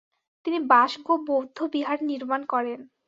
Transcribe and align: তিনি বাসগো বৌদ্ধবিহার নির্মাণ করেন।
তিনি 0.45 0.59
বাসগো 0.71 1.13
বৌদ্ধবিহার 1.27 1.99
নির্মাণ 2.03 2.41
করেন। 2.45 2.79